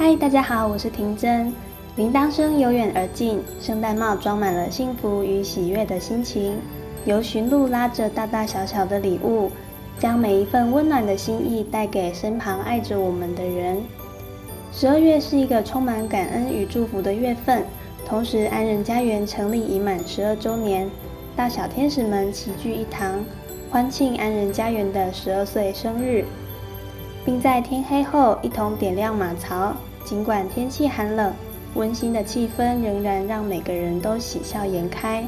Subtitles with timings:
[0.00, 1.52] 嗨，大家好，我是婷真。
[1.96, 6.54] 铃铛声由远而近，圣诞帽装满了幸福与喜悦的心情。
[7.04, 9.50] 由驯鹿拉着大大小小的礼物，
[9.98, 13.82] 将每一份温暖的心意带给身旁爱着我们的人。
[14.72, 17.64] 十二月是一个充满感恩与祝福的月份，
[18.06, 20.88] 同时安仁家园成立已满十二周年，
[21.34, 23.24] 大小天使们齐聚一堂，
[23.68, 26.24] 欢庆安仁家园的十二岁生日。
[27.28, 29.76] 并在天黑后一同点亮马槽。
[30.02, 31.30] 尽管天气寒冷，
[31.74, 35.22] 温馨的气氛仍然让每个人都喜笑颜开。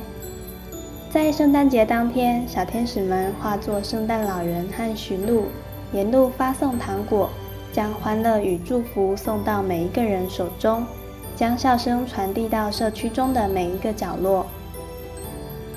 [1.11, 5.45] 在圣诞节当天，小天使们化作圣诞老人和驯鹿，
[5.93, 7.29] 沿路发送糖果，
[7.71, 10.83] 将欢乐与祝福送到每一个人手中，
[11.37, 14.47] 将笑声传递到社区中的每一个角落。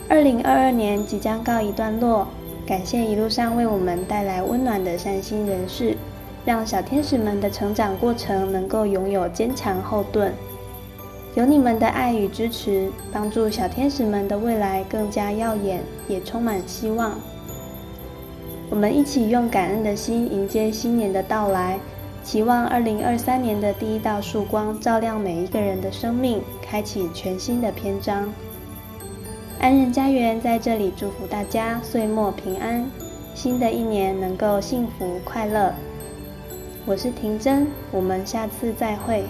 [0.07, 2.25] 二零二二年即将告一段落，
[2.65, 5.97] 感谢一路上为我们带来温暖的善心人士。
[6.45, 10.33] 让小天使们的成长过程能够拥有坚强后盾，
[11.35, 17.13] 有你们的爱与支持，帮助小天使们的未来更加耀眼，也充满希望。
[18.69, 21.79] 我们一起用感恩的心迎接新年的到来，
[22.23, 28.27] 期望二零二三年的第一道曙光照亮每一个人的生命，开启全新的篇章。
[29.59, 32.85] 安仁家园在这里祝福大家岁末平安，
[33.33, 35.73] 新的一年能够幸福快乐。
[36.85, 39.23] 我是婷真，我们下次再会。